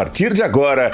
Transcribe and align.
partir 0.00 0.32
de 0.32 0.42
agora. 0.42 0.90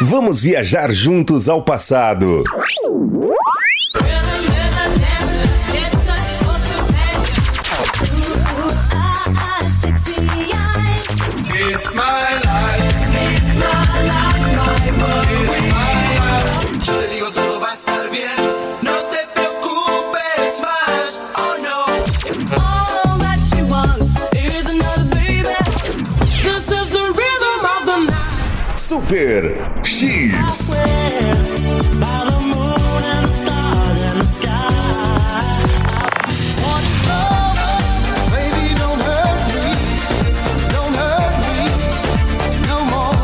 Vamos 0.00 0.40
viajar 0.40 0.90
juntos 0.90 1.46
ao 1.46 1.62
passado. 1.62 2.42
Super 29.14 29.54
X. 29.84 30.72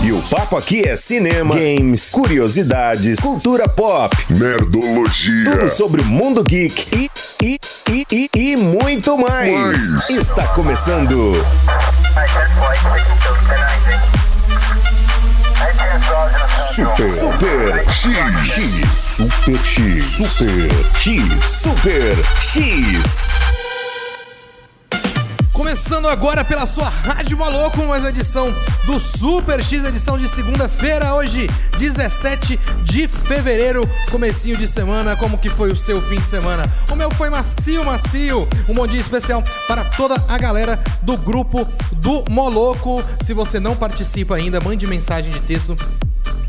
E 0.01 0.12
o 0.12 0.23
papo 0.31 0.57
aqui 0.57 0.87
é 0.87 0.95
cinema, 0.95 1.57
games, 1.57 2.12
curiosidades, 2.12 3.19
cultura 3.19 3.69
pop, 3.69 4.17
Nerdologia. 4.31 5.45
tudo 5.51 5.69
sobre 5.69 6.03
o 6.03 6.05
mundo 6.05 6.45
geek 6.45 6.87
e, 6.97 7.11
e, 7.43 7.61
e, 7.91 8.07
e, 8.12 8.31
e 8.53 8.57
muito 8.57 9.19
mais. 9.19 9.53
Mais. 9.53 10.11
Está 10.11 10.47
começando 10.47 11.33
Super. 16.81 17.11
Super 17.11 18.42
X. 18.42 18.97
Super 18.97 19.59
X. 19.62 20.03
Super 20.03 20.70
X. 20.95 21.45
Super 21.45 22.17
X. 22.41 23.31
Começando 25.53 26.08
agora 26.08 26.42
pela 26.42 26.64
sua 26.64 26.89
Rádio 26.89 27.36
Maluco, 27.36 27.84
mais 27.84 28.03
edição 28.06 28.51
do 28.86 28.98
Super 28.98 29.62
X, 29.62 29.84
edição 29.84 30.17
de 30.17 30.27
segunda-feira, 30.27 31.14
hoje, 31.14 31.51
17 31.78 32.58
de 32.83 33.06
fevereiro, 33.06 33.86
comecinho 34.11 34.56
de 34.56 34.67
semana, 34.67 35.14
como 35.17 35.36
que 35.36 35.51
foi 35.51 35.70
o 35.70 35.77
seu 35.77 36.01
fim 36.01 36.19
de 36.19 36.27
semana? 36.27 36.64
O 36.91 36.97
meu 36.97 37.11
foi 37.11 37.28
macio, 37.28 37.84
macio, 37.84 38.48
um 38.67 38.73
bom 38.73 38.86
dia 38.86 39.01
especial 39.01 39.45
para 39.69 39.84
toda 39.84 40.14
a 40.27 40.39
galera 40.39 40.83
do 41.03 41.14
grupo 41.19 41.69
do 41.92 42.25
Moloco. 42.31 43.05
Se 43.20 43.34
você 43.34 43.61
não 43.61 43.77
participa 43.77 44.36
ainda, 44.36 44.62
mande 44.62 44.86
mensagem 44.86 45.31
de 45.31 45.41
texto 45.41 45.77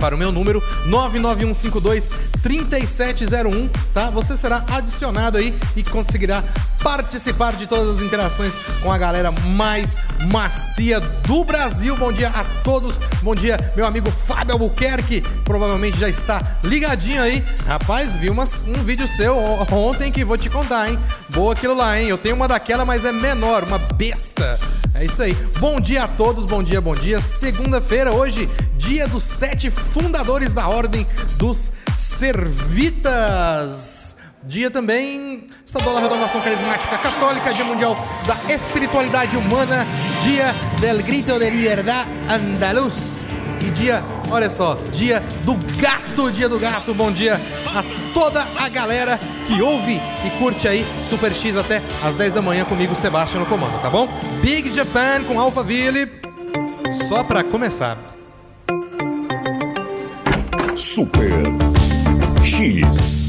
para 0.01 0.15
o 0.15 0.17
meu 0.17 0.31
número 0.31 0.63
991523701, 0.87 3.69
tá? 3.93 4.09
Você 4.09 4.35
será 4.35 4.65
adicionado 4.71 5.37
aí 5.37 5.53
e 5.75 5.83
conseguirá 5.83 6.43
participar 6.81 7.53
de 7.53 7.67
todas 7.67 7.97
as 7.97 8.01
interações 8.01 8.57
com 8.81 8.91
a 8.91 8.97
galera 8.97 9.31
mais 9.31 9.99
macia 10.31 10.99
do 10.99 11.43
Brasil. 11.43 11.95
Bom 11.95 12.11
dia 12.11 12.29
a 12.29 12.43
todos. 12.63 12.99
Bom 13.21 13.35
dia, 13.35 13.59
meu 13.75 13.85
amigo 13.85 14.09
Fábio 14.09 14.53
Albuquerque, 14.53 15.21
provavelmente 15.45 15.99
já 15.99 16.09
está 16.09 16.41
ligadinho 16.63 17.21
aí. 17.21 17.45
Rapaz, 17.67 18.15
vi 18.15 18.31
um 18.31 18.83
vídeo 18.83 19.07
seu 19.07 19.37
ontem 19.71 20.11
que 20.11 20.25
vou 20.25 20.35
te 20.35 20.49
contar, 20.49 20.89
hein? 20.89 20.97
Boa 21.29 21.53
aquilo 21.53 21.75
lá, 21.75 21.99
hein? 21.99 22.07
Eu 22.07 22.17
tenho 22.17 22.35
uma 22.35 22.47
daquela, 22.47 22.83
mas 22.83 23.05
é 23.05 23.11
menor, 23.11 23.63
uma 23.63 23.77
besta. 23.77 24.59
É 25.01 25.05
isso 25.05 25.23
aí. 25.23 25.33
Bom 25.57 25.81
dia 25.81 26.03
a 26.03 26.07
todos, 26.07 26.45
bom 26.45 26.61
dia, 26.61 26.79
bom 26.79 26.93
dia. 26.93 27.19
Segunda-feira, 27.21 28.13
hoje, 28.13 28.47
dia 28.77 29.07
dos 29.07 29.23
sete 29.23 29.71
fundadores 29.71 30.53
da 30.53 30.67
Ordem 30.67 31.07
dos 31.37 31.71
Servitas. 31.97 33.35
Dia 34.43 34.69
também 34.69 35.47
estadual 35.65 35.95
da 35.95 36.01
Renovação 36.01 36.39
Carismática 36.41 36.99
Católica, 36.99 37.51
Dia 37.51 37.65
Mundial 37.65 37.97
da 38.27 38.53
Espiritualidade 38.53 39.35
Humana, 39.35 39.87
Dia 40.21 40.53
del 40.79 41.01
Grito 41.01 41.39
de 41.39 41.49
Liberdad 41.49 42.07
Andaluz 42.29 43.25
e 43.59 43.71
dia, 43.71 44.03
olha 44.29 44.51
só, 44.51 44.75
Dia 44.91 45.19
do 45.43 45.55
Gato, 45.79 46.31
Dia 46.31 46.47
do 46.47 46.59
Gato. 46.59 46.93
Bom 46.93 47.11
dia 47.11 47.41
a 47.65 47.83
toda 48.13 48.47
a 48.55 48.69
galera 48.69 49.19
que 49.51 49.61
ouve 49.61 49.99
e 50.25 50.29
curte 50.39 50.67
aí 50.67 50.85
Super 51.03 51.35
X 51.35 51.57
até 51.57 51.81
às 52.01 52.15
10 52.15 52.33
da 52.33 52.41
manhã 52.41 52.63
comigo, 52.63 52.95
Sebastião 52.95 53.41
no 53.41 53.45
comando, 53.45 53.81
tá 53.81 53.89
bom? 53.89 54.07
Big 54.41 54.73
Japan 54.73 55.23
com 55.27 55.39
Alphaville. 55.39 56.09
Só 57.07 57.23
pra 57.23 57.43
começar. 57.43 57.97
Super 60.75 61.43
X. 62.43 63.27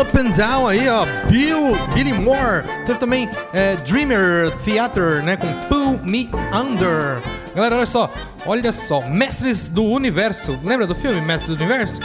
Up 0.00 0.18
and 0.18 0.30
Down 0.30 0.68
aí, 0.68 0.88
ó. 0.88 1.04
Bill, 1.28 1.76
Billy 1.92 2.12
Moore. 2.12 2.64
Teve 2.84 2.98
também 2.98 3.28
é, 3.52 3.76
Dreamer 3.76 4.50
Theater, 4.64 5.22
né? 5.22 5.36
Com 5.36 5.52
Pull 5.68 6.00
Me 6.04 6.30
Under. 6.52 7.22
Galera, 7.54 7.76
olha 7.76 7.86
só. 7.86 8.10
Olha 8.46 8.72
só. 8.72 9.00
Mestres 9.02 9.68
do 9.68 9.84
Universo. 9.84 10.58
Lembra 10.62 10.86
do 10.86 10.94
filme 10.94 11.20
Mestres 11.20 11.56
do 11.56 11.62
Universo? 11.64 12.00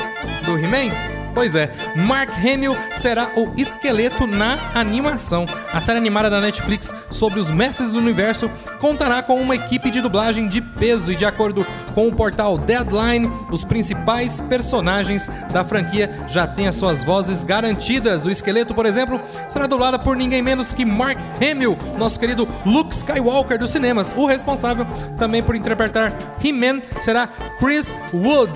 Do 0.45 0.57
He-Man? 0.57 1.18
Pois 1.39 1.55
é, 1.55 1.71
Mark 1.95 2.29
Hamill 2.31 2.75
será 2.91 3.31
o 3.37 3.53
esqueleto 3.55 4.27
na 4.27 4.71
animação. 4.75 5.45
A 5.71 5.79
série 5.79 5.97
animada 5.97 6.29
da 6.29 6.41
Netflix 6.41 6.93
sobre 7.11 7.39
os 7.39 7.49
mestres 7.49 7.91
do 7.91 7.97
universo 7.97 8.51
contará 8.77 9.23
com 9.23 9.39
uma 9.39 9.55
equipe 9.55 9.89
de 9.89 10.01
dublagem 10.01 10.49
de 10.49 10.59
peso 10.59 11.13
e, 11.13 11.15
de 11.15 11.23
acordo 11.23 11.65
com 11.95 12.09
o 12.09 12.13
portal 12.13 12.57
Deadline, 12.57 13.31
os 13.49 13.63
principais 13.63 14.41
personagens 14.41 15.29
da 15.49 15.63
franquia 15.63 16.11
já 16.27 16.45
têm 16.45 16.67
as 16.67 16.75
suas 16.75 17.03
vozes 17.03 17.41
garantidas. 17.41 18.25
O 18.25 18.29
esqueleto, 18.29 18.75
por 18.75 18.85
exemplo, 18.85 19.21
será 19.47 19.65
dublado 19.65 19.97
por 19.97 20.17
ninguém 20.17 20.41
menos 20.41 20.73
que 20.73 20.83
Mark 20.83 21.17
Hamill, 21.41 21.77
nosso 21.97 22.19
querido 22.19 22.45
Luke 22.65 22.93
Skywalker 22.93 23.57
dos 23.57 23.71
cinemas. 23.71 24.13
O 24.13 24.25
responsável 24.25 24.85
também 25.17 25.41
por 25.41 25.55
interpretar 25.55 26.11
He-Man 26.43 26.81
será 26.99 27.29
Chris 27.61 27.95
Wood 28.13 28.51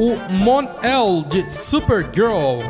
o 0.00 0.16
Mon-El 0.32 1.22
de 1.28 1.50
Supergirl. 1.52 2.62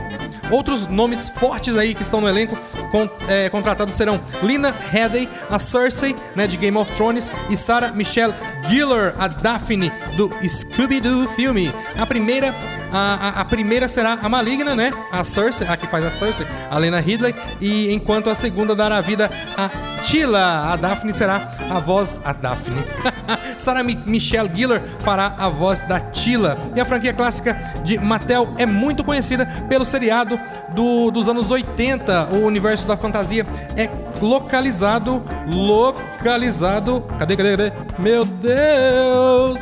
Outros 0.51 0.89
nomes 0.89 1.29
fortes 1.31 1.77
aí 1.77 1.95
que 1.95 2.03
estão 2.03 2.21
no 2.21 2.29
elenco 2.29 2.59
con- 2.91 3.09
é, 3.29 3.49
contratados 3.49 3.95
serão 3.95 4.21
Lina 4.43 4.75
Headey, 4.93 5.29
a 5.49 5.61
Cersei, 5.61 6.17
né, 6.35 6.49
de 6.49 6.57
Game 6.57 6.77
of 6.77 6.91
Thrones, 6.93 7.31
e 7.49 7.57
Sarah 7.57 7.93
Michelle 7.93 8.35
Gellar, 8.69 9.15
a 9.17 9.29
Daphne 9.29 9.93
do 10.17 10.29
Scooby-Doo 10.47 11.29
filme. 11.29 11.73
A 11.97 12.05
primeira, 12.05 12.53
a, 12.93 13.41
a- 13.41 13.45
primeira 13.45 13.89
será 13.89 14.19
a 14.23 14.28
maligna, 14.28 14.75
né, 14.75 14.91
a 15.11 15.25
Cersei, 15.25 15.67
a 15.69 15.77
que 15.77 15.87
faz 15.87 16.05
a 16.05 16.11
Cersei, 16.11 16.47
a 16.71 16.78
Lena 16.78 17.01
Headey, 17.01 17.34
e 17.61 17.93
enquanto 17.93 18.31
a 18.31 18.34
segunda 18.34 18.75
dará 18.75 19.01
vida 19.01 19.31
a 19.56 19.69
Tila, 20.03 20.73
a 20.73 20.77
Daphne 20.77 21.12
será 21.12 21.50
a 21.71 21.79
voz 21.79 22.21
a 22.25 22.33
Daphne. 22.33 22.83
Sarah 23.59 23.83
Mi- 23.83 24.00
Michelle 24.06 24.50
Gellar 24.55 24.83
fará 25.00 25.34
a 25.37 25.49
voz 25.50 25.83
da 25.83 26.00
Tila. 26.00 26.56
E 26.75 26.81
a 26.81 26.84
franquia 26.87 27.12
clássica 27.12 27.53
de 27.84 27.99
Mattel 27.99 28.55
é 28.56 28.65
muito 28.65 29.05
conhecida 29.05 29.45
pelo 29.69 29.84
seriado 29.84 30.41
do- 30.75 31.11
dos 31.11 31.29
anos 31.29 31.50
80. 31.50 32.29
O 32.33 32.47
universo 32.47 32.87
da 32.87 32.97
fantasia 32.97 33.47
é 33.77 33.91
localizado. 34.23 35.23
Localizado. 35.53 37.05
Cadê, 37.19 37.37
cadê, 37.37 37.50
cadê? 37.56 37.73
Meu 37.99 38.25
Deus! 38.25 39.61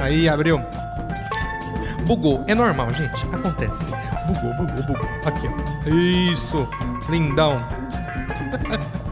Aí, 0.00 0.28
abriu. 0.28 0.60
Bugou. 2.06 2.44
É 2.46 2.54
normal, 2.54 2.92
gente. 2.92 3.24
Acontece. 3.32 3.92
Bugou, 4.26 4.54
bugou, 4.54 4.86
bugou. 4.86 5.08
Aqui, 5.24 5.48
ó. 5.48 5.88
Isso. 5.88 6.68
Lindão. 7.08 7.60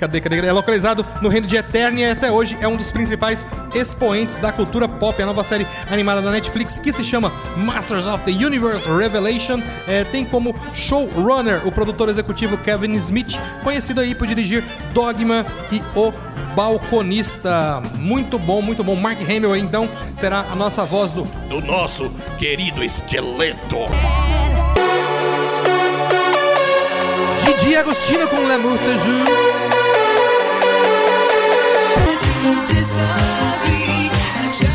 Cadê, 0.00 0.18
cadê, 0.18 0.36
cadê? 0.36 0.48
É 0.48 0.52
localizado 0.52 1.04
no 1.20 1.28
reino 1.28 1.46
de 1.46 1.56
Eternia 1.56 2.08
e 2.08 2.10
até 2.12 2.32
hoje 2.32 2.56
é 2.58 2.66
um 2.66 2.74
dos 2.74 2.90
principais 2.90 3.46
expoentes 3.74 4.38
da 4.38 4.50
cultura 4.50 4.88
pop. 4.88 5.22
A 5.22 5.26
nova 5.26 5.44
série 5.44 5.66
animada 5.90 6.22
da 6.22 6.30
Netflix, 6.30 6.78
que 6.78 6.90
se 6.90 7.04
chama 7.04 7.30
Masters 7.54 8.06
of 8.06 8.24
the 8.24 8.30
Universe 8.30 8.88
Revelation, 8.88 9.62
é, 9.86 10.02
tem 10.04 10.24
como 10.24 10.54
showrunner 10.72 11.68
o 11.68 11.70
produtor 11.70 12.08
executivo 12.08 12.56
Kevin 12.56 12.94
Smith, 12.94 13.38
conhecido 13.62 14.00
aí 14.00 14.14
por 14.14 14.26
dirigir 14.26 14.64
Dogma 14.94 15.44
e 15.70 15.82
O 15.94 16.10
Balconista. 16.60 17.82
Muito 17.94 18.38
bom, 18.38 18.60
muito 18.60 18.84
bom. 18.84 18.94
Mark 18.94 19.18
Hamill, 19.22 19.54
aí, 19.54 19.62
então, 19.62 19.88
será 20.14 20.40
a 20.40 20.54
nossa 20.54 20.84
voz 20.84 21.10
do, 21.10 21.24
do 21.48 21.62
nosso 21.62 22.10
querido 22.38 22.84
esqueleto. 22.84 23.76
Didi 27.38 27.74
Agostino 27.76 28.28
com 28.28 28.46
L'amour 28.46 28.76
de 28.76 28.98
Jour. 28.98 29.24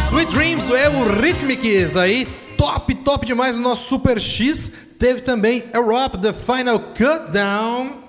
Sweet 0.10 0.34
Dreams 0.34 0.66
do 0.66 0.76
Eurythmics 0.76 1.96
aí, 1.96 2.26
top, 2.58 2.96
top 2.96 3.28
demais 3.28 3.56
no 3.58 3.62
nosso 3.62 3.88
Super 3.88 4.20
X. 4.20 4.72
Teve 4.98 5.22
também 5.22 5.66
Europe, 5.72 6.18
The 6.18 6.34
Final 6.34 6.80
Cutdown. 6.80 8.05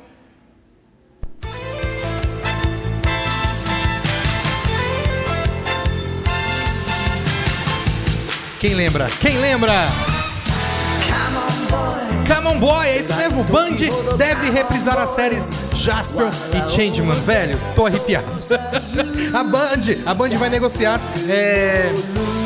Quem 8.66 8.74
lembra? 8.74 9.06
Quem 9.20 9.38
lembra? 9.38 9.72
Come 12.26 12.48
on 12.48 12.58
Boy, 12.58 12.84
é 12.84 12.98
isso 12.98 13.14
mesmo. 13.14 13.44
Band 13.44 13.76
deve 14.16 14.50
reprisar 14.50 14.98
as 14.98 15.10
séries 15.10 15.48
Jasper 15.72 16.26
e 16.52 16.68
Changeman. 16.68 17.14
Velho, 17.20 17.60
tô 17.76 17.86
arrepiado. 17.86 18.26
a 19.32 19.44
Band, 19.44 20.02
a 20.04 20.12
Band 20.12 20.30
vai 20.30 20.50
negociar 20.50 21.00
é, 21.28 21.92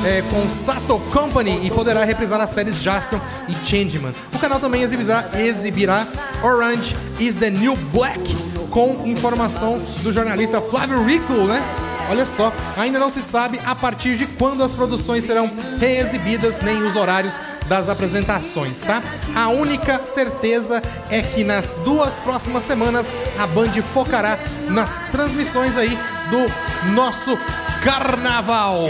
é, 0.04 0.22
com 0.30 0.50
Sato 0.50 0.98
Company 1.10 1.66
e 1.66 1.70
poderá 1.70 2.04
reprisar 2.04 2.38
as 2.38 2.50
séries 2.50 2.82
Jasper 2.82 3.18
e 3.48 3.54
Changeman. 3.66 4.12
O 4.34 4.38
canal 4.38 4.60
também 4.60 4.82
exibirá, 4.82 5.24
exibirá 5.38 6.06
Orange 6.42 6.94
is 7.18 7.36
the 7.36 7.48
New 7.48 7.76
Black 7.94 8.20
com 8.68 9.06
informação 9.06 9.80
do 10.02 10.12
jornalista 10.12 10.60
Flávio 10.60 11.02
Rico, 11.02 11.32
né? 11.32 11.64
Olha 12.10 12.26
só, 12.26 12.52
ainda 12.76 12.98
não 12.98 13.08
se 13.08 13.22
sabe 13.22 13.60
a 13.64 13.72
partir 13.72 14.16
de 14.16 14.26
quando 14.26 14.64
as 14.64 14.74
produções 14.74 15.22
serão 15.22 15.48
reexibidas 15.78 16.60
nem 16.60 16.82
os 16.82 16.96
horários 16.96 17.40
das 17.68 17.88
apresentações, 17.88 18.80
tá? 18.80 19.00
A 19.32 19.48
única 19.48 20.04
certeza 20.04 20.82
é 21.08 21.22
que 21.22 21.44
nas 21.44 21.78
duas 21.84 22.18
próximas 22.18 22.64
semanas 22.64 23.12
a 23.38 23.46
Band 23.46 23.70
focará 23.94 24.40
nas 24.68 24.98
transmissões 25.12 25.76
aí 25.76 25.96
do 26.30 26.92
nosso 26.92 27.38
carnaval. 27.84 28.88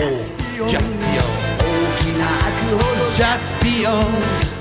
Jaspion. 0.67 1.61
Jaspion. 3.19 4.09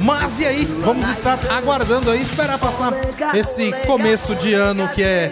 Mas 0.02 0.40
e 0.42 0.46
aí, 0.46 0.66
vamos 0.84 1.08
estar 1.08 1.40
aguardando 1.50 2.12
aí, 2.12 2.22
esperar 2.22 2.58
passar 2.58 2.94
esse 3.34 3.72
começo 3.86 4.36
de 4.36 4.54
ano 4.54 4.90
que 4.90 5.02
é 5.02 5.32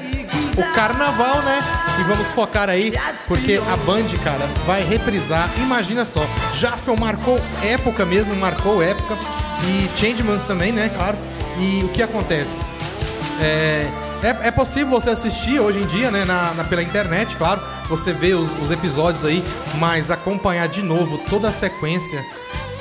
o 0.58 0.74
carnaval, 0.74 1.42
né? 1.44 1.60
E 2.00 2.04
vamos 2.04 2.32
focar 2.32 2.70
aí, 2.70 2.92
porque 3.28 3.60
a 3.72 3.78
Band, 3.78 4.06
cara, 4.24 4.46
vai 4.66 4.84
reprisar. 4.84 5.50
Imagina 5.58 6.04
só, 6.06 6.26
Jasper 6.54 7.00
marcou 7.00 7.40
época 7.64 8.06
mesmo, 8.06 8.36
marcou 8.36 8.82
época. 8.82 9.16
E 9.64 9.90
Changemans 9.98 10.46
também, 10.46 10.72
né? 10.72 10.90
Claro. 10.96 11.18
E 11.60 11.84
o 11.84 11.90
que 11.90 12.02
acontece? 12.04 12.64
É, 13.42 13.88
é, 14.24 14.48
é 14.48 14.52
possível 14.52 14.90
você 14.90 15.10
assistir 15.12 15.60
hoje 15.60 15.80
em 15.80 15.86
dia, 15.86 16.12
né? 16.12 16.26
Na, 16.26 16.54
na- 16.54 16.64
pela 16.64 16.82
internet, 16.84 17.36
claro. 17.36 17.62
Você 17.90 18.12
vê 18.14 18.34
os, 18.34 18.52
os 18.62 18.70
episódios 18.72 19.26
aí, 19.26 19.44
mas 19.80 20.12
acompanhar 20.12 20.68
de 20.68 20.82
novo 20.82 21.18
toda 21.30 21.50
a 21.50 21.52
sequência. 21.52 22.24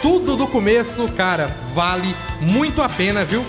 Tudo 0.02 0.36
do 0.36 0.46
começo, 0.46 1.08
cara, 1.16 1.56
vale 1.74 2.14
muito 2.40 2.82
a 2.82 2.88
pena, 2.88 3.24
viu? 3.24 3.44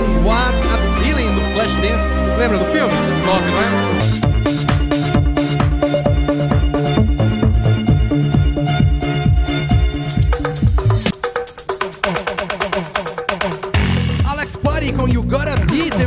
Com 0.00 0.28
What 0.28 0.54
a 0.72 1.02
Feeling 1.02 1.34
do 1.34 1.40
Flashdance. 1.52 2.12
Lembra 2.38 2.58
do 2.58 2.64
filme? 2.66 2.92
Top, 3.26 3.44
não 3.44 3.60
é? 3.62 4.00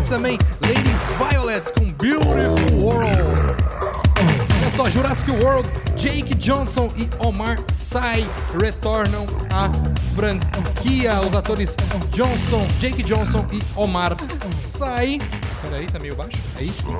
Também 0.09 0.37
Lady 0.61 0.95
Violet 1.17 1.63
com 1.71 1.85
Beautiful 1.93 2.79
World. 2.79 3.17
Olha 4.61 4.71
só, 4.75 4.87
Jurassic 4.87 5.31
World, 5.43 5.67
Jake 6.03 6.35
Johnson 6.35 6.89
e 6.97 7.07
Omar 7.25 7.57
Sy 7.71 8.27
retornam 8.61 9.25
à 9.49 9.71
franquia. 10.13 11.21
Os 11.25 11.33
atores 11.33 11.77
Johnson, 12.09 12.67
Jake 12.81 13.01
Johnson 13.01 13.47
e 13.53 13.61
Omar 13.73 14.17
Sy. 14.49 15.21
Peraí, 15.61 15.85
tá 15.85 15.99
meio 15.99 16.13
baixo? 16.13 16.37
Sim. 16.57 16.91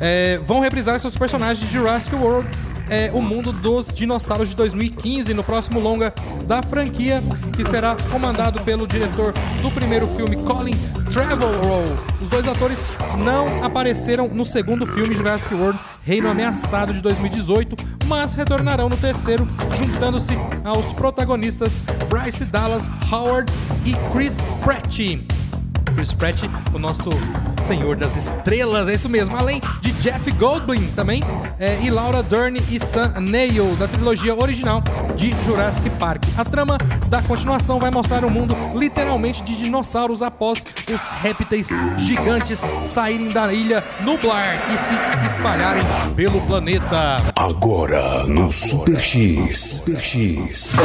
É, 0.00 0.40
vão 0.44 0.58
reprisar 0.58 0.98
seus 0.98 1.16
personagens 1.16 1.64
de 1.64 1.72
Jurassic 1.72 2.16
World. 2.16 2.48
É, 2.90 3.12
o 3.14 3.22
mundo 3.22 3.52
dos 3.52 3.92
dinossauros 3.92 4.48
de 4.48 4.56
2015 4.56 5.32
no 5.34 5.44
próximo 5.44 5.78
longa 5.78 6.12
da 6.44 6.60
franquia 6.60 7.22
que 7.54 7.62
será 7.62 7.94
comandado 8.10 8.60
pelo 8.62 8.88
diretor 8.88 9.34
do 9.62 9.70
primeiro 9.70 10.08
filme 10.16 10.34
Colin 10.34 10.74
Trevorrow. 11.12 11.84
Os 12.20 12.28
dois 12.28 12.48
atores 12.48 12.82
não 13.18 13.64
apareceram 13.64 14.26
no 14.26 14.44
segundo 14.44 14.84
filme 14.84 15.14
Jurassic 15.14 15.54
World 15.54 15.78
Reino 16.08 16.30
Ameaçado 16.30 16.94
de 16.94 17.02
2018, 17.02 17.76
mas 18.06 18.32
retornarão 18.32 18.88
no 18.88 18.96
terceiro, 18.96 19.46
juntando-se 19.76 20.32
aos 20.64 20.90
protagonistas 20.94 21.82
Bryce 22.08 22.46
Dallas 22.46 22.88
Howard 23.12 23.52
e 23.84 23.92
Chris 24.10 24.38
Pratt. 24.64 25.37
Chris 25.98 26.12
Pratt, 26.12 26.40
o 26.72 26.78
nosso 26.78 27.10
Senhor 27.60 27.96
das 27.96 28.16
Estrelas, 28.16 28.86
é 28.86 28.94
isso 28.94 29.08
mesmo. 29.08 29.36
Além 29.36 29.60
de 29.80 29.90
Jeff 29.94 30.30
Goldblum 30.30 30.86
também, 30.94 31.20
é, 31.58 31.76
e 31.82 31.90
Laura 31.90 32.22
Dern 32.22 32.56
e 32.70 32.78
Sam 32.78 33.14
Neill, 33.20 33.74
da 33.74 33.88
trilogia 33.88 34.32
original 34.32 34.80
de 35.16 35.34
Jurassic 35.44 35.90
Park. 35.98 36.22
A 36.36 36.44
trama 36.44 36.78
da 37.08 37.20
continuação 37.22 37.80
vai 37.80 37.90
mostrar 37.90 38.24
um 38.24 38.30
mundo 38.30 38.54
literalmente 38.76 39.42
de 39.42 39.56
dinossauros 39.56 40.22
após 40.22 40.62
os 40.88 41.00
répteis 41.20 41.68
gigantes 41.96 42.60
saírem 42.86 43.30
da 43.30 43.52
ilha 43.52 43.82
nublar 44.02 44.54
e 44.72 44.78
se 44.78 45.26
espalharem 45.32 45.82
pelo 46.14 46.40
planeta. 46.42 47.16
Agora 47.34 48.24
no 48.24 48.52
Super 48.52 49.00
X. 49.00 49.82
Super 49.84 50.00
X. 50.00 50.76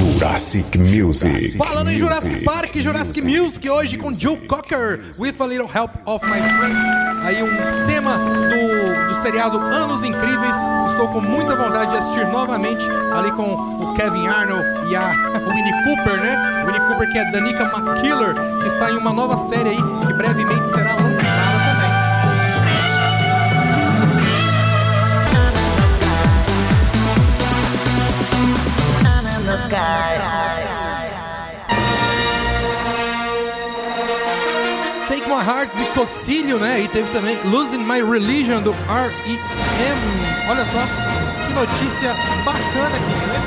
Jurassic 0.00 0.78
Music. 0.78 1.58
Falando 1.58 1.90
em 1.90 1.98
Jurassic 1.98 2.42
Park, 2.42 2.74
Jurassic 2.76 3.20
Music, 3.20 3.68
hoje 3.68 3.98
com 3.98 4.14
Joe 4.14 4.34
Cocker, 4.46 5.12
With 5.18 5.34
a 5.38 5.46
Little 5.46 5.68
Help 5.68 5.90
of 6.06 6.24
My 6.24 6.40
Friends. 6.56 6.82
Aí 7.22 7.42
um 7.42 7.86
tema 7.86 8.16
do, 8.16 9.08
do 9.08 9.14
seriado 9.20 9.58
Anos 9.58 10.02
Incríveis. 10.02 10.56
Estou 10.88 11.06
com 11.08 11.20
muita 11.20 11.54
vontade 11.54 11.90
de 11.90 11.98
assistir 11.98 12.26
novamente, 12.28 12.82
ali 13.12 13.30
com 13.32 13.52
o 13.52 13.94
Kevin 13.94 14.26
Arnold 14.26 14.90
e 14.90 14.96
a 14.96 15.10
Winnie 15.36 15.84
Cooper, 15.84 16.18
né? 16.18 16.64
Winnie 16.64 16.80
Cooper, 16.80 17.12
que 17.12 17.18
é 17.18 17.30
Danica 17.30 17.64
McKiller, 17.64 18.34
que 18.62 18.68
está 18.68 18.90
em 18.90 18.96
uma 18.96 19.12
nova 19.12 19.36
série 19.36 19.68
aí, 19.68 19.76
que 19.76 20.12
brevemente 20.14 20.66
será 20.68 20.94
lançada 20.94 21.39
Take 35.06 35.28
My 35.28 35.44
Heart 35.44 35.76
de 35.76 35.84
Cocílio, 35.94 36.58
né? 36.58 36.80
E 36.80 36.88
teve 36.88 37.08
também 37.12 37.38
Losing 37.44 37.78
My 37.78 38.02
Religion 38.02 38.62
do 38.62 38.72
R.E.M. 38.72 40.00
Olha 40.48 40.64
só, 40.64 40.80
que 41.46 41.52
notícia 41.54 42.12
bacana 42.44 42.96
aqui, 42.96 43.14
né? 43.26 43.40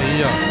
Aí, 0.00 0.24
ó, 0.24 0.47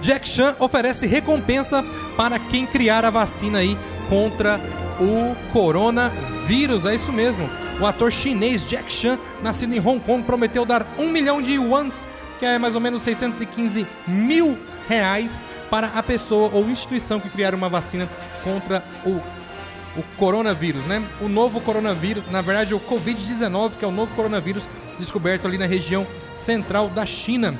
Jack 0.00 0.28
Chan 0.28 0.56
oferece 0.58 1.06
recompensa 1.06 1.84
para 2.16 2.38
quem 2.38 2.66
criar 2.66 3.04
a 3.04 3.10
vacina 3.10 3.58
aí 3.58 3.76
contra 4.08 4.60
o 4.98 5.34
coronavírus. 5.52 6.86
É 6.86 6.94
isso 6.94 7.12
mesmo. 7.12 7.48
O 7.80 7.86
ator 7.86 8.12
chinês 8.12 8.66
Jack 8.66 8.92
Chan, 8.92 9.18
nascido 9.42 9.74
em 9.74 9.80
Hong 9.80 10.00
Kong, 10.00 10.22
prometeu 10.24 10.64
dar 10.64 10.86
um 10.98 11.08
milhão 11.08 11.40
de 11.40 11.52
yuans, 11.52 12.06
que 12.38 12.44
é 12.44 12.58
mais 12.58 12.74
ou 12.74 12.80
menos 12.80 13.02
615 13.02 13.86
mil 14.06 14.58
reais, 14.88 15.44
para 15.70 15.88
a 15.88 16.02
pessoa 16.02 16.50
ou 16.52 16.68
instituição 16.68 17.20
que 17.20 17.30
criar 17.30 17.54
uma 17.54 17.68
vacina 17.68 18.08
contra 18.42 18.84
o 19.04 19.20
o 19.96 20.02
coronavírus, 20.16 20.84
né? 20.84 21.02
O 21.20 21.28
novo 21.28 21.60
coronavírus, 21.60 22.24
na 22.30 22.40
verdade, 22.40 22.74
o 22.74 22.80
Covid-19, 22.80 23.72
que 23.78 23.84
é 23.84 23.88
o 23.88 23.92
novo 23.92 24.14
coronavírus 24.14 24.64
descoberto 24.98 25.46
ali 25.46 25.58
na 25.58 25.66
região 25.66 26.06
central 26.34 26.88
da 26.88 27.04
China. 27.06 27.54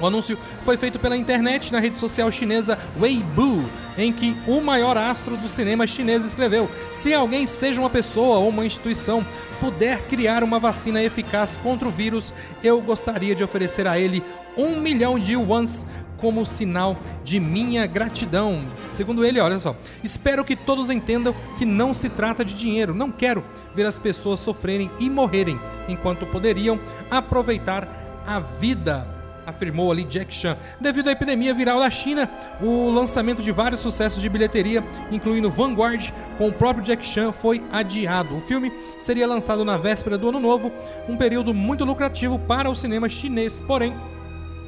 O 0.00 0.06
anúncio 0.06 0.38
foi 0.64 0.76
feito 0.76 0.98
pela 0.98 1.16
internet 1.16 1.72
na 1.72 1.80
rede 1.80 1.98
social 1.98 2.30
chinesa 2.30 2.78
Weibo, 3.00 3.64
em 3.96 4.12
que 4.12 4.36
o 4.46 4.60
maior 4.60 4.96
astro 4.96 5.36
do 5.36 5.48
cinema 5.48 5.86
chinês 5.86 6.24
escreveu: 6.24 6.70
Se 6.92 7.12
alguém, 7.12 7.46
seja 7.46 7.80
uma 7.80 7.90
pessoa 7.90 8.38
ou 8.38 8.48
uma 8.48 8.64
instituição, 8.64 9.24
puder 9.60 10.02
criar 10.02 10.44
uma 10.44 10.58
vacina 10.58 11.02
eficaz 11.02 11.58
contra 11.62 11.88
o 11.88 11.90
vírus, 11.90 12.32
eu 12.62 12.80
gostaria 12.80 13.34
de 13.34 13.42
oferecer 13.42 13.86
a 13.86 13.98
ele 13.98 14.22
um 14.56 14.80
milhão 14.80 15.18
de 15.18 15.32
yuans 15.32 15.84
como 16.16 16.44
sinal 16.44 16.96
de 17.24 17.40
minha 17.40 17.86
gratidão. 17.86 18.64
Segundo 18.88 19.24
ele, 19.24 19.40
olha 19.40 19.58
só, 19.58 19.76
espero 20.02 20.44
que 20.44 20.56
todos 20.56 20.90
entendam 20.90 21.34
que 21.56 21.64
não 21.64 21.94
se 21.94 22.08
trata 22.08 22.44
de 22.44 22.54
dinheiro. 22.54 22.94
Não 22.94 23.10
quero 23.10 23.44
ver 23.74 23.86
as 23.86 23.98
pessoas 23.98 24.40
sofrerem 24.40 24.90
e 24.98 25.08
morrerem 25.08 25.58
enquanto 25.88 26.26
poderiam 26.26 26.78
aproveitar 27.10 28.22
a 28.26 28.40
vida 28.40 29.17
afirmou 29.48 29.90
ali 29.90 30.04
Jack 30.04 30.34
Chan. 30.34 30.56
Devido 30.80 31.08
à 31.08 31.12
epidemia 31.12 31.54
viral 31.54 31.80
da 31.80 31.90
China, 31.90 32.28
o 32.60 32.90
lançamento 32.90 33.42
de 33.42 33.50
vários 33.50 33.80
sucessos 33.80 34.20
de 34.20 34.28
bilheteria, 34.28 34.84
incluindo 35.10 35.50
Vanguard, 35.50 36.10
com 36.36 36.48
o 36.48 36.52
próprio 36.52 36.84
Jack 36.84 37.04
Chan, 37.04 37.32
foi 37.32 37.62
adiado. 37.72 38.36
O 38.36 38.40
filme 38.40 38.72
seria 38.98 39.26
lançado 39.26 39.64
na 39.64 39.76
véspera 39.76 40.18
do 40.18 40.28
Ano 40.28 40.40
Novo, 40.40 40.72
um 41.08 41.16
período 41.16 41.54
muito 41.54 41.84
lucrativo 41.84 42.38
para 42.38 42.70
o 42.70 42.76
cinema 42.76 43.08
chinês, 43.08 43.60
porém 43.60 43.94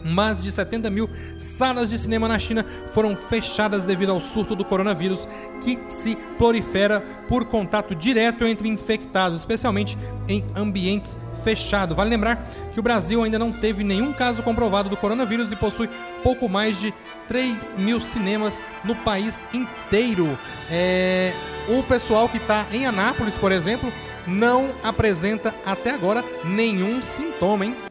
mais 0.04 0.42
de 0.42 0.50
70 0.50 0.90
mil 0.90 1.09
salas 1.38 1.90
de 1.90 1.99
cinema 1.99 2.28
na 2.28 2.38
China 2.38 2.64
foram 2.92 3.16
fechadas 3.16 3.85
devido 3.85 4.11
ao 4.11 4.21
surto 4.21 4.54
do 4.54 4.64
coronavírus 4.64 5.28
que 5.62 5.78
se 5.88 6.16
prolifera 6.38 7.00
por 7.28 7.45
contato 7.45 7.95
direto 7.95 8.45
entre 8.45 8.69
infectados, 8.69 9.40
especialmente 9.40 9.97
em 10.28 10.45
ambientes 10.57 11.19
fechados. 11.42 11.97
Vale 11.97 12.11
lembrar 12.11 12.49
que 12.73 12.80
o 12.80 12.83
Brasil 12.83 13.23
ainda 13.23 13.38
não 13.38 13.52
teve 13.52 13.83
nenhum 13.83 14.12
caso 14.12 14.42
comprovado 14.42 14.88
do 14.88 14.97
coronavírus 14.97 15.52
e 15.52 15.57
possui 15.57 15.88
pouco 16.23 16.49
mais 16.49 16.80
de 16.80 16.92
3 17.28 17.75
mil 17.78 18.00
cinemas 18.00 18.62
no 18.85 18.95
país 18.95 19.47
inteiro. 19.52 20.38
É... 20.71 21.33
O 21.69 21.83
pessoal 21.83 22.28
que 22.28 22.38
está 22.38 22.66
em 22.73 22.87
Anápolis, 22.87 23.38
por 23.38 23.52
exemplo, 23.52 23.92
não 24.26 24.71
apresenta 24.83 25.54
até 25.64 25.90
agora 25.90 26.25
nenhum 26.45 27.02
sintoma, 27.02 27.66
hein? 27.66 27.89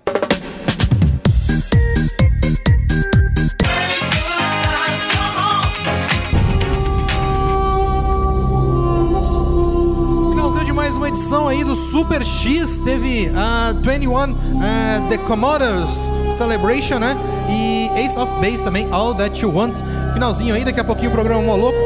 Super 11.91 12.22
X 12.22 12.79
teve 12.86 13.31
uh, 13.34 13.74
21 13.81 14.34
uh, 14.34 15.10
The 15.10 15.17
Commodores 15.27 16.19
Celebration, 16.31 17.00
né? 17.00 17.15
E 17.50 17.89
Ace 18.00 18.17
of 18.17 18.31
Base 18.39 18.63
também, 18.63 18.88
All 18.91 19.15
That 19.15 19.41
You 19.41 19.53
Want. 19.53 19.75
Finalzinho 20.13 20.55
aí, 20.55 20.63
daqui 20.63 20.79
a 20.79 20.83
pouquinho 20.83 21.09
o 21.09 21.13
programa 21.13 21.41
Moloco. 21.41 21.77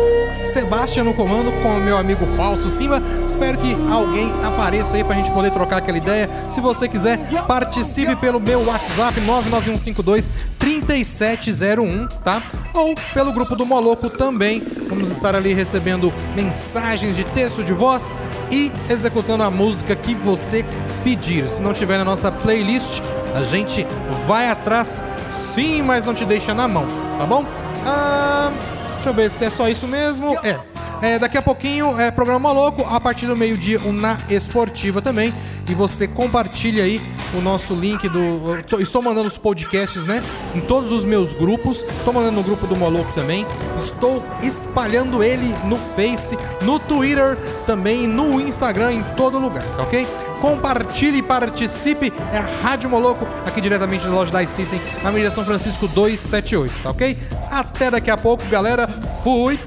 Sebastião 0.51 1.05
no 1.05 1.13
comando 1.13 1.51
com 1.61 1.77
o 1.77 1.79
meu 1.79 1.97
amigo 1.97 2.25
Falso 2.25 2.69
Simba. 2.69 3.01
Espero 3.27 3.57
que 3.57 3.75
alguém 3.91 4.31
apareça 4.43 4.95
aí 4.95 5.03
pra 5.03 5.15
gente 5.15 5.31
poder 5.31 5.51
trocar 5.51 5.77
aquela 5.77 5.97
ideia. 5.97 6.29
Se 6.49 6.59
você 6.59 6.87
quiser, 6.87 7.19
participe 7.47 8.15
pelo 8.15 8.39
meu 8.39 8.65
WhatsApp 8.65 9.19
99152 9.21 10.31
3701, 10.57 12.07
tá? 12.23 12.41
Ou 12.73 12.95
pelo 13.13 13.31
grupo 13.31 13.55
do 13.55 13.65
Moloco 13.65 14.09
também. 14.09 14.61
Vamos 14.89 15.11
estar 15.11 15.35
ali 15.35 15.53
recebendo 15.53 16.11
mensagens 16.35 17.15
de 17.15 17.23
texto 17.23 17.63
de 17.63 17.73
voz 17.73 18.13
e 18.51 18.71
executando 18.89 19.43
a 19.43 19.51
música 19.51 19.95
que 19.95 20.15
você 20.15 20.65
pedir. 21.03 21.47
Se 21.49 21.61
não 21.61 21.73
tiver 21.73 21.97
na 21.97 22.05
nossa 22.05 22.31
playlist, 22.31 23.01
a 23.35 23.43
gente 23.43 23.85
vai 24.25 24.49
atrás 24.49 25.03
sim, 25.31 25.81
mas 25.81 26.05
não 26.05 26.13
te 26.13 26.25
deixa 26.25 26.53
na 26.53 26.67
mão, 26.67 26.85
tá 27.17 27.25
bom? 27.25 27.45
Ah, 27.85 28.51
deixa 28.95 29.09
eu 29.09 29.13
ver 29.13 29.31
se 29.31 29.45
é 29.45 29.49
só 29.49 29.67
isso 29.67 29.87
mesmo. 29.87 30.37
É. 30.43 30.72
É, 31.03 31.19
daqui 31.19 31.37
a 31.37 31.41
pouquinho 31.41 31.99
é 31.99 32.09
programa 32.09 32.49
louco, 32.53 32.81
a 32.87 32.97
partir 32.97 33.27
do 33.27 33.35
meio-dia 33.35 33.77
o 33.81 33.91
Na 33.91 34.19
Esportiva 34.29 35.01
também. 35.01 35.33
E 35.67 35.75
você 35.75 36.07
compartilha 36.07 36.85
aí 36.85 37.01
o 37.37 37.41
nosso 37.41 37.73
link 37.73 38.07
do. 38.07 38.63
Tô, 38.63 38.79
estou 38.79 39.01
mandando 39.01 39.27
os 39.27 39.37
podcasts, 39.37 40.05
né? 40.05 40.23
Em 40.55 40.61
todos 40.61 40.93
os 40.93 41.03
meus 41.03 41.33
grupos. 41.33 41.83
Estou 41.83 42.13
mandando 42.13 42.37
no 42.37 42.43
grupo 42.43 42.65
do 42.65 42.77
Moloco 42.77 43.11
também. 43.11 43.45
Estou 43.77 44.23
espalhando 44.41 45.21
ele 45.21 45.53
no 45.65 45.75
Face, 45.75 46.37
no 46.61 46.79
Twitter, 46.79 47.37
também 47.65 48.07
no 48.07 48.39
Instagram, 48.39 48.93
em 48.93 49.03
todo 49.17 49.37
lugar, 49.37 49.63
tá 49.75 49.83
ok? 49.83 50.07
Compartilhe 50.39 51.17
e 51.17 51.21
participe. 51.21 52.13
É 52.31 52.37
a 52.37 52.47
Rádio 52.63 52.89
Moloco, 52.89 53.27
aqui 53.45 53.59
diretamente 53.59 54.05
da 54.05 54.11
loja 54.11 54.31
da 54.31 54.41
iSystem, 54.41 54.79
na 55.01 55.09
Avenida 55.09 55.31
São 55.31 55.43
Francisco 55.43 55.85
278, 55.85 56.73
tá 56.81 56.91
ok? 56.91 57.17
Até 57.51 57.91
daqui 57.91 58.09
a 58.09 58.15
pouco, 58.15 58.45
galera. 58.45 58.87
Fui! 59.21 59.59